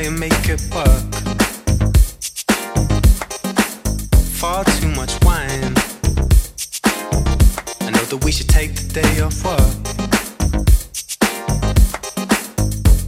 [0.00, 1.14] try and make it work.
[4.40, 5.74] Far too much wine.
[7.80, 9.76] I know that we should take the day off work.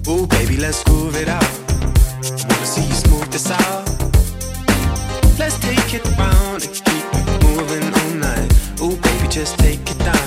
[0.09, 1.43] Ooh, baby, let's groove it out.
[1.43, 3.89] I wanna see you smooth this out.
[5.39, 8.51] Let's take it round and keep it moving all night.
[8.83, 10.22] Ooh, baby, just take it down.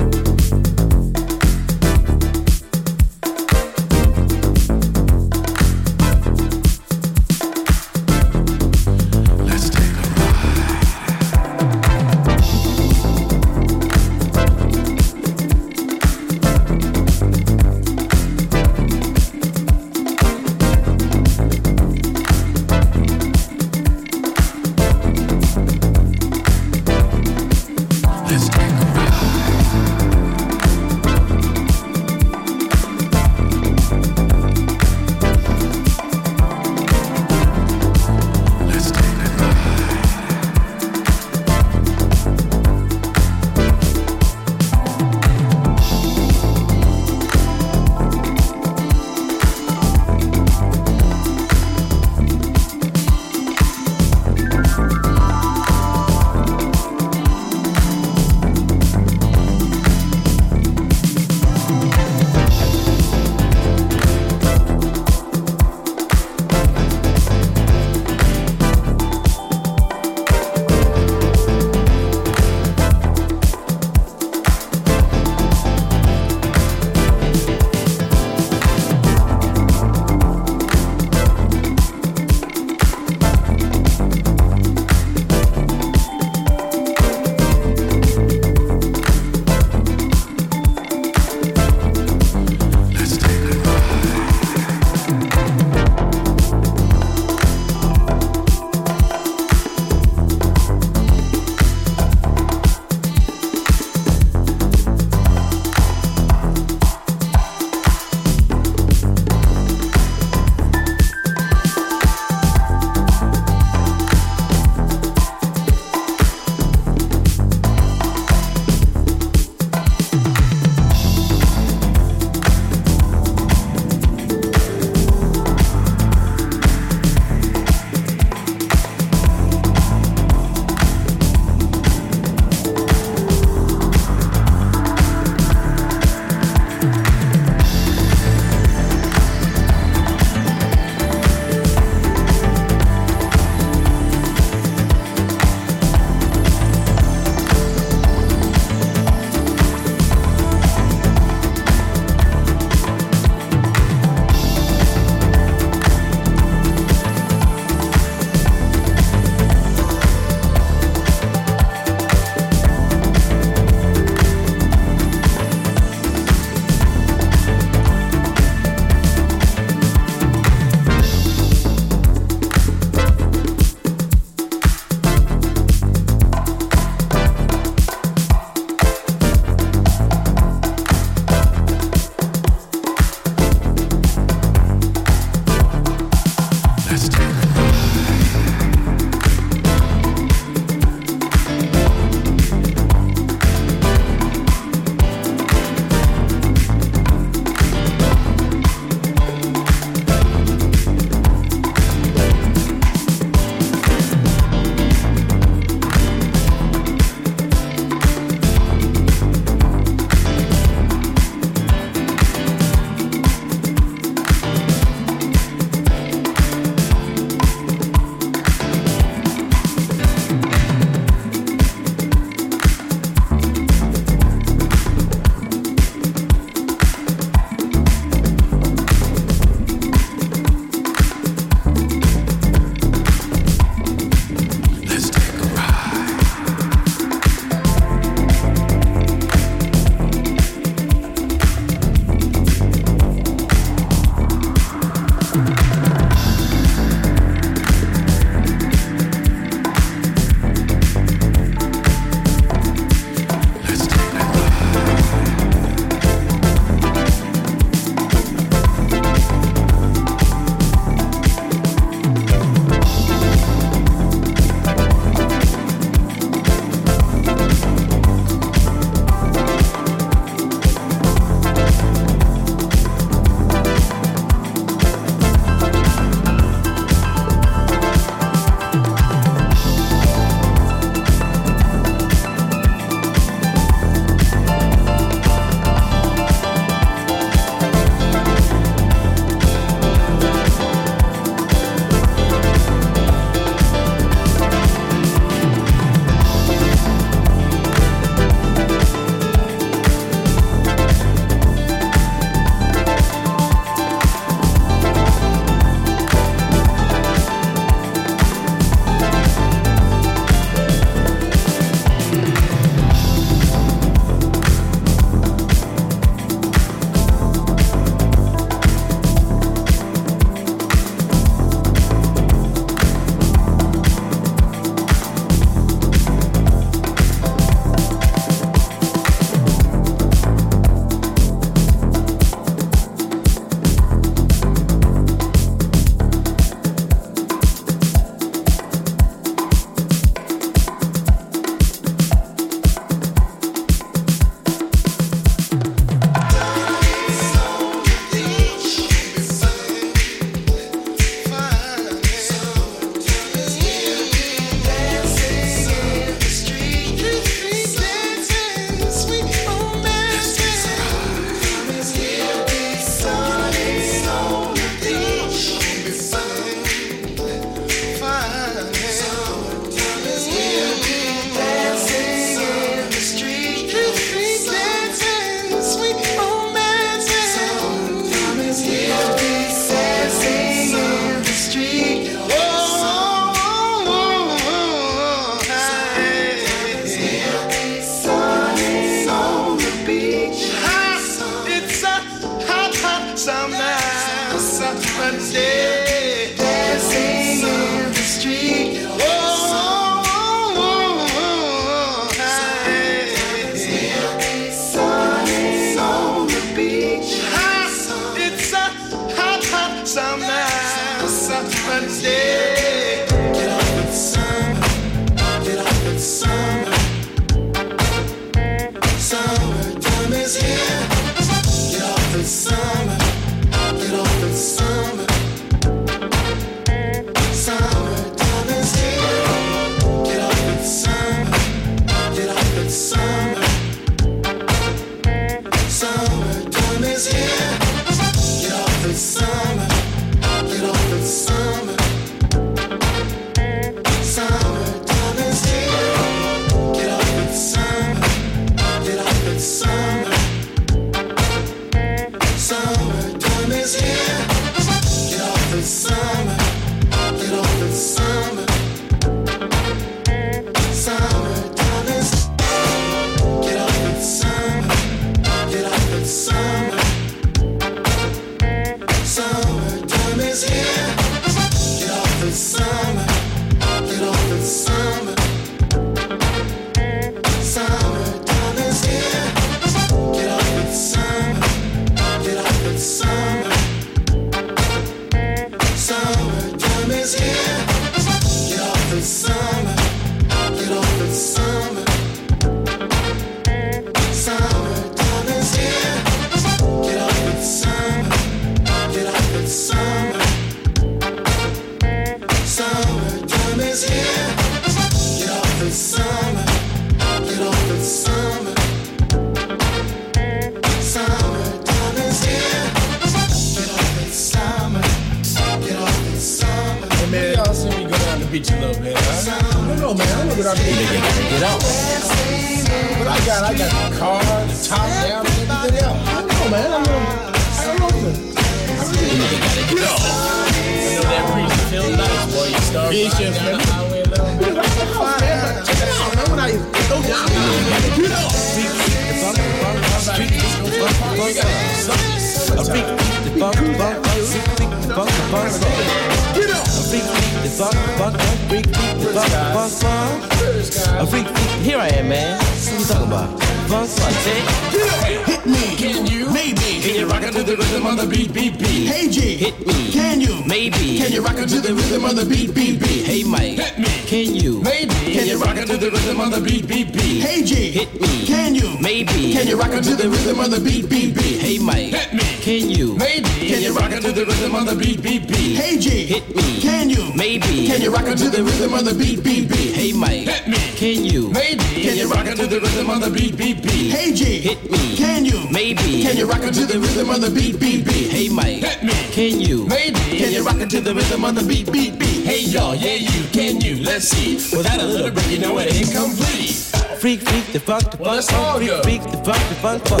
[567.74, 568.24] hit me?
[568.24, 568.78] Can you?
[568.78, 569.34] Maybe.
[569.34, 571.40] Can you rock it to the rhythm of the beat, beat, beat?
[571.42, 571.90] Hey, Mike.
[571.90, 572.22] Hit me.
[572.46, 572.94] Can you?
[572.94, 573.50] Maybe.
[573.50, 575.56] Can you rock it to the rhythm of the beat, beat, beat?
[575.58, 576.06] Hey, G.
[576.06, 576.60] Hit me.
[576.60, 577.12] Can you?
[577.16, 577.66] Maybe.
[577.66, 579.74] Can you rock it to the rhythm of the beat, beat, beat?
[579.74, 580.30] Hey, Mike.
[580.30, 580.58] Hit me.
[580.78, 581.30] Can you?
[581.30, 581.82] Maybe.
[581.82, 583.90] Can you rock it to the rhythm of the beat, beat, beat?
[583.90, 584.40] Hey, G.
[584.40, 584.96] Hit me.
[584.96, 585.38] Can you?
[585.50, 586.02] Maybe.
[586.06, 588.08] Can you rock it to the rhythm of the beat, beat, beat?
[588.08, 588.62] Hey, Mike.
[588.62, 588.94] Hit me.
[589.10, 589.66] Can you?
[589.66, 590.22] Maybe.
[590.22, 592.22] Can you rock it to the rhythm of the beat, beat, beat?
[592.22, 592.76] Hey, y'all.
[592.76, 593.26] Yeah, you.
[593.34, 593.82] Can you?
[593.82, 594.38] Let's see.
[594.56, 596.93] Without a little break, you know it ain't complete.
[597.04, 600.00] Freak, freak, the funk, the funk, funk, freak, freak, the funk, the funk, funk.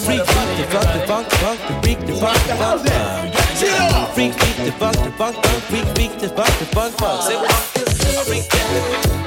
[0.00, 0.24] Freak, freak,
[0.56, 3.34] the funk, the funk, funk, the freak, the funk, the funk, funk.
[4.14, 7.22] Freak, freak, the funk, the funk, funk, freak, freak, the funk, the funk, funk.
[7.24, 9.21] Say, funk is a freak.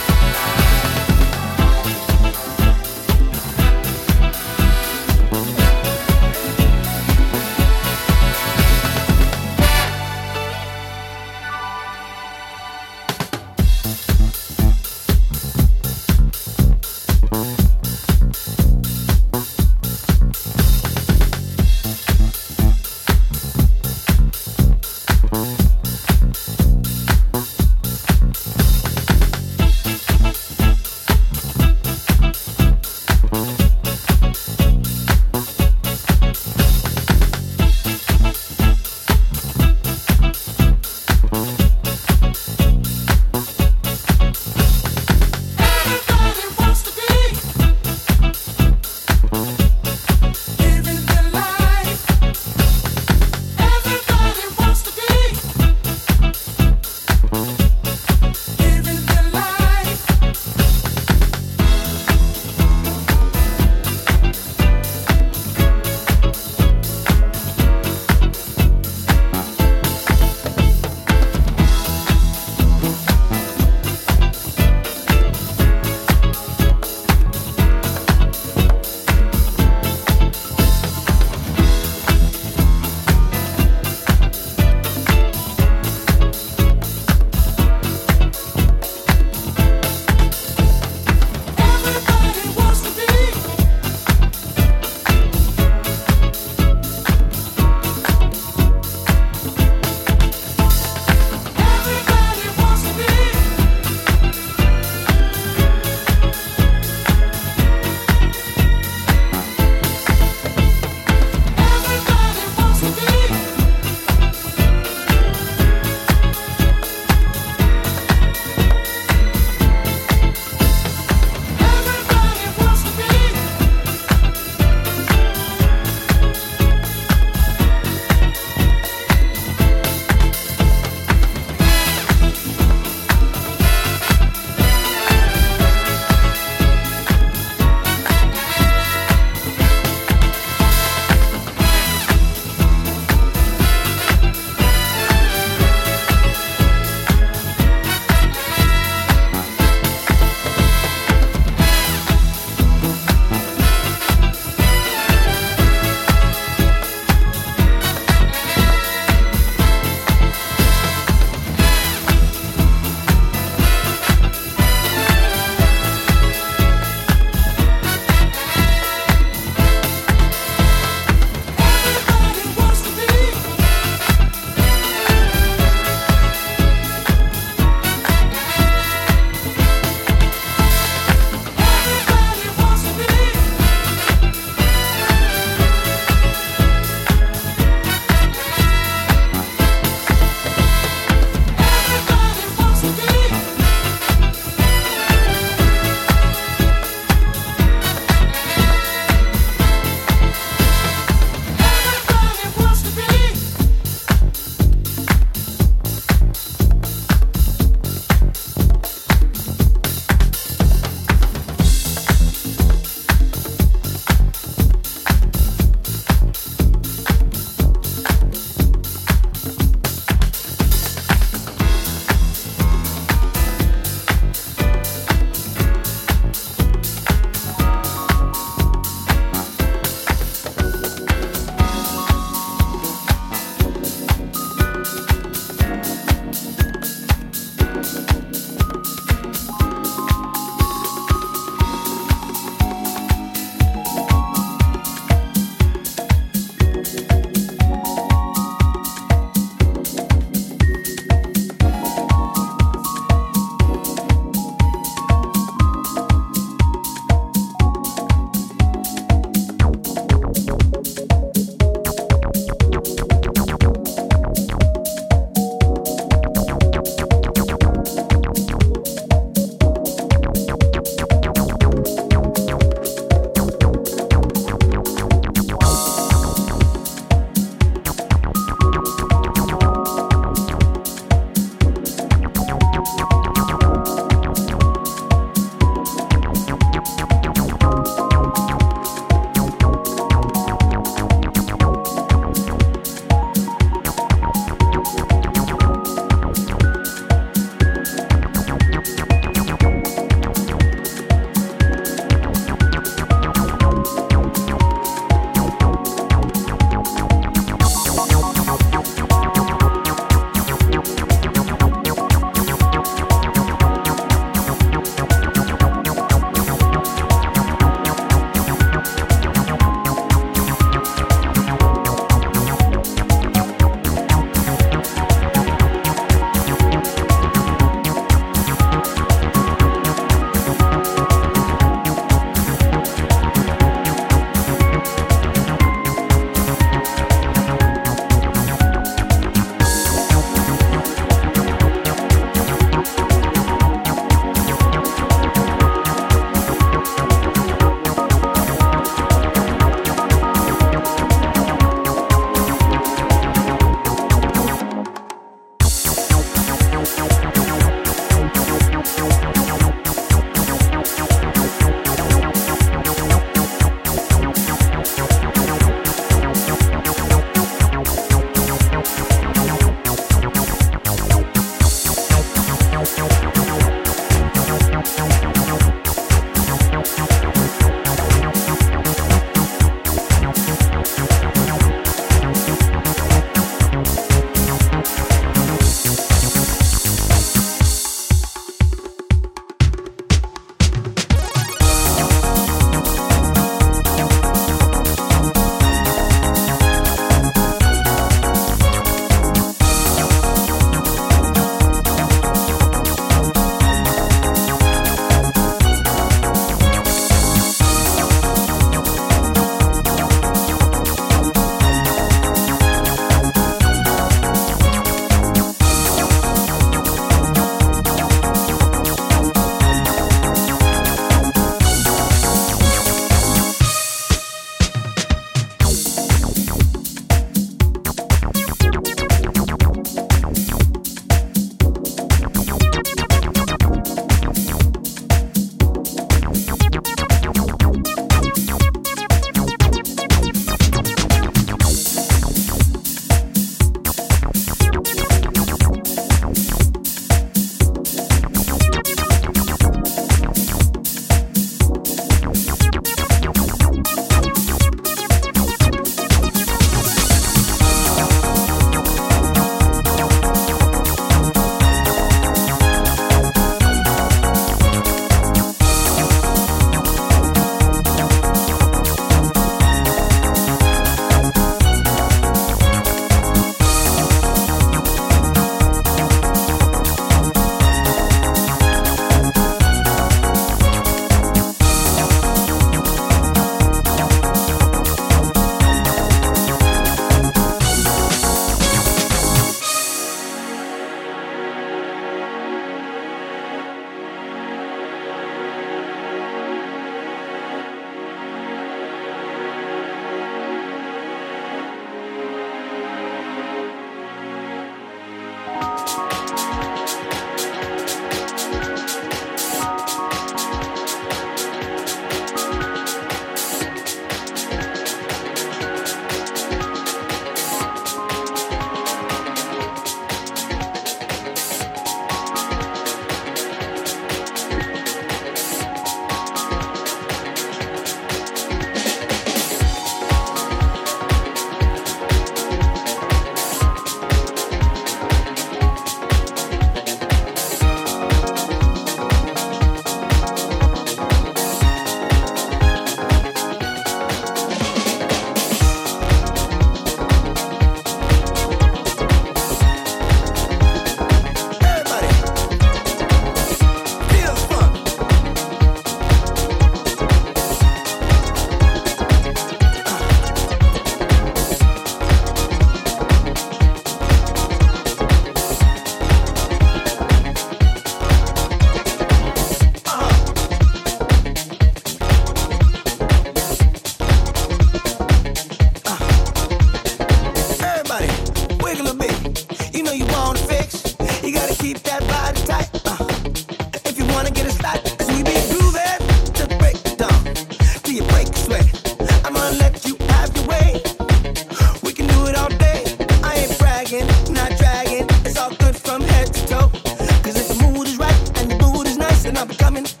[599.41, 600.00] I'm have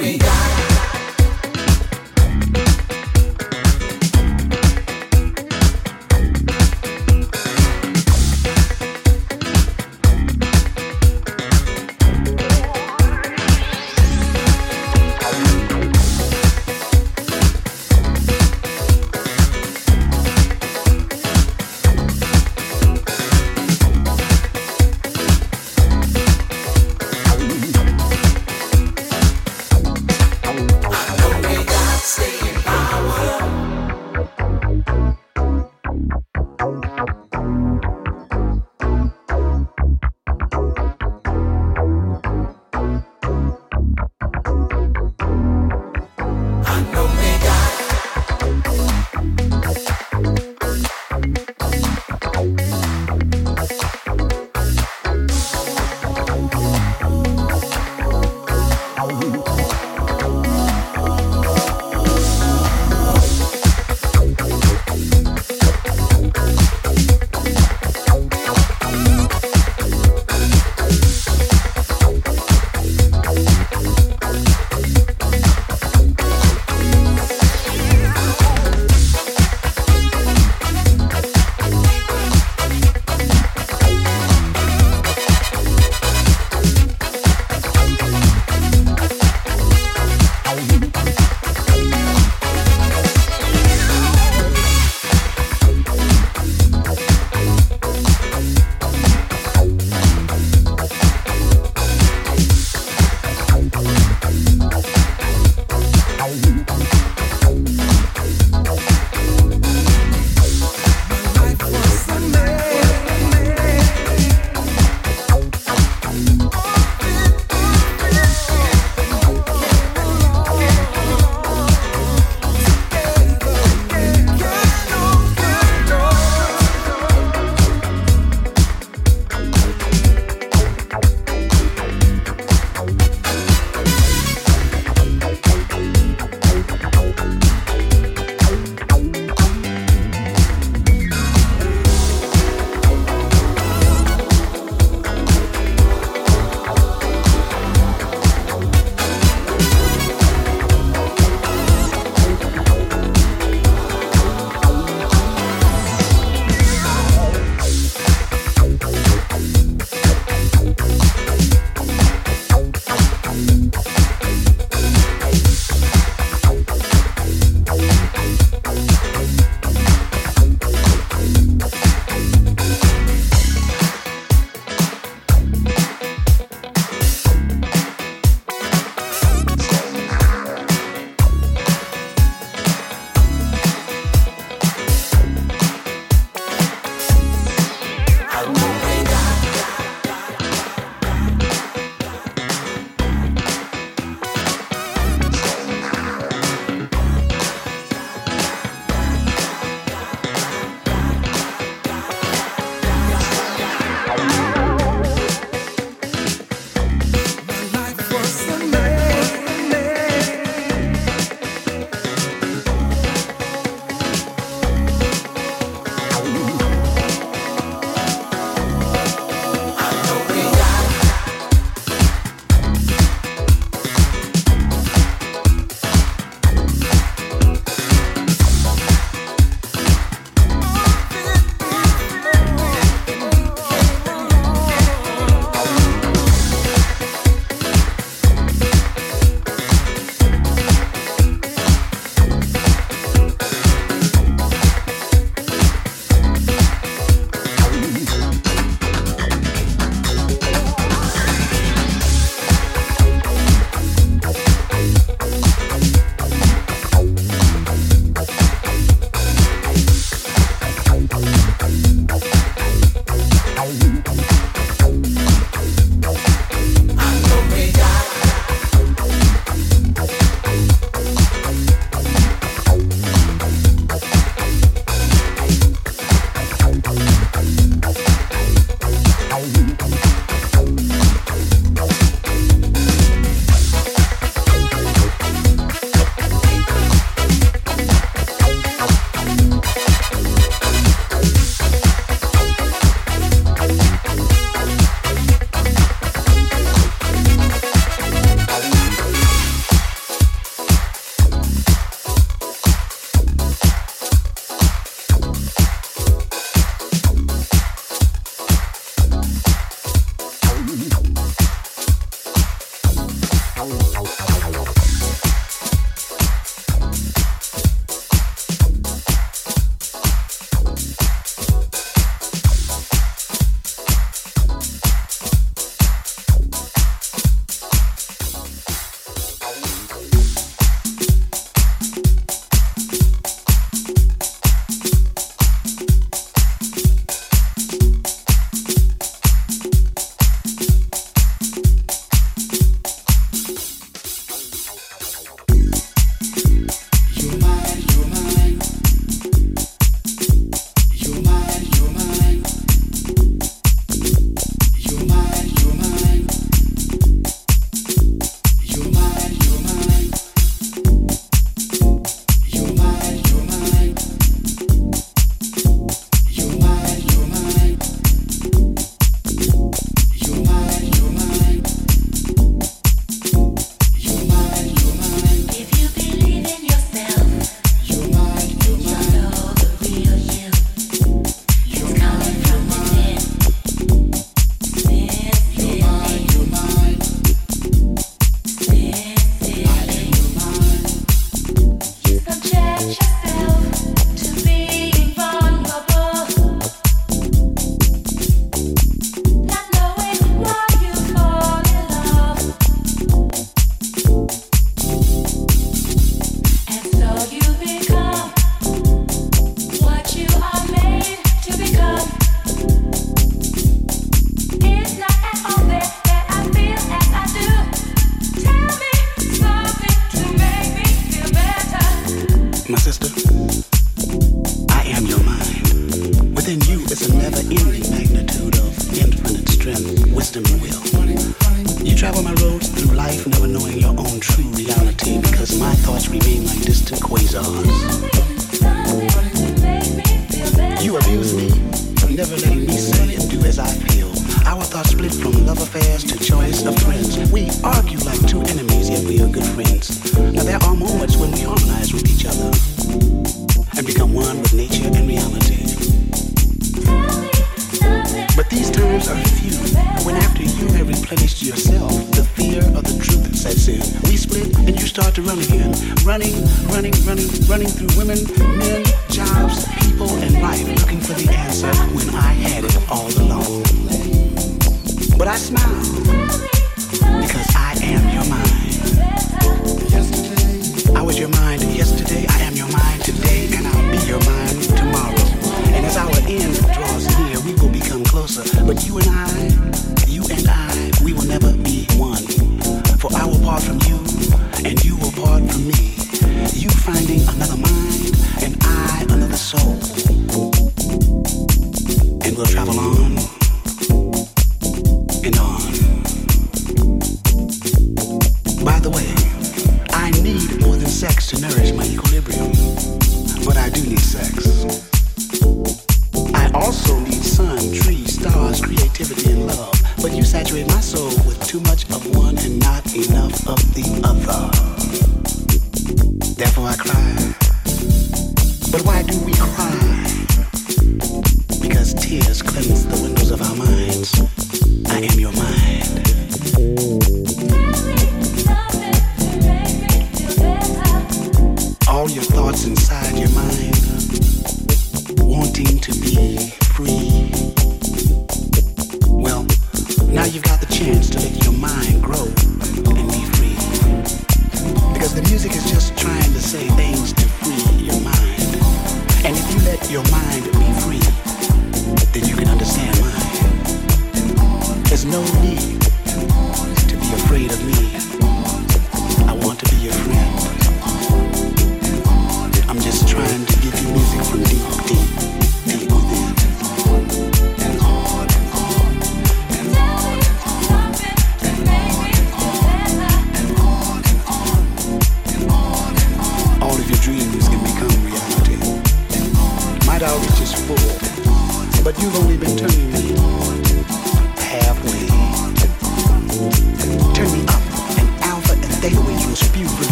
[0.00, 0.59] we got.